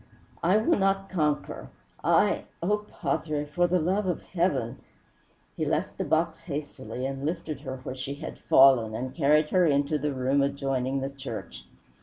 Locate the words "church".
11.11-11.65